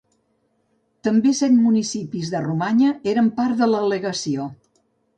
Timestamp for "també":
1.07-1.33